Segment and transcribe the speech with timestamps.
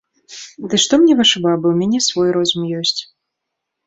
[0.69, 3.01] Ды што мне вашы бабы, у мяне свой розум ёсць.